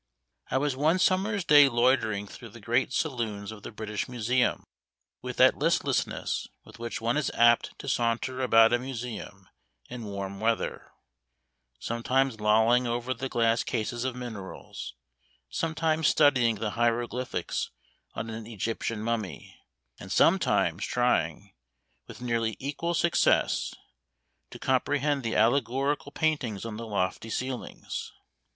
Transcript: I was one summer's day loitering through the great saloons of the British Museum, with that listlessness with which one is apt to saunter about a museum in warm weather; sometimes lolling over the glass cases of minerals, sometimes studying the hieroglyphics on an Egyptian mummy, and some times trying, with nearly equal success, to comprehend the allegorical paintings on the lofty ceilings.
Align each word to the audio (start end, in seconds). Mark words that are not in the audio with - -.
I 0.49 0.57
was 0.57 0.75
one 0.75 0.97
summer's 0.97 1.45
day 1.45 1.69
loitering 1.69 2.25
through 2.25 2.49
the 2.49 2.59
great 2.59 2.91
saloons 2.91 3.51
of 3.51 3.61
the 3.61 3.71
British 3.71 4.09
Museum, 4.09 4.63
with 5.21 5.37
that 5.37 5.59
listlessness 5.59 6.47
with 6.65 6.79
which 6.79 6.99
one 6.99 7.17
is 7.17 7.29
apt 7.35 7.77
to 7.77 7.87
saunter 7.87 8.41
about 8.41 8.73
a 8.73 8.79
museum 8.79 9.47
in 9.91 10.05
warm 10.05 10.39
weather; 10.39 10.91
sometimes 11.77 12.39
lolling 12.39 12.87
over 12.87 13.13
the 13.13 13.29
glass 13.29 13.63
cases 13.63 14.03
of 14.03 14.15
minerals, 14.15 14.95
sometimes 15.51 16.07
studying 16.07 16.55
the 16.55 16.71
hieroglyphics 16.71 17.69
on 18.15 18.27
an 18.31 18.47
Egyptian 18.47 19.01
mummy, 19.03 19.55
and 19.99 20.11
some 20.11 20.39
times 20.39 20.83
trying, 20.83 21.53
with 22.07 22.21
nearly 22.23 22.57
equal 22.57 22.95
success, 22.95 23.75
to 24.49 24.57
comprehend 24.57 25.21
the 25.21 25.35
allegorical 25.35 26.11
paintings 26.11 26.65
on 26.65 26.77
the 26.77 26.87
lofty 26.87 27.29
ceilings. 27.29 28.11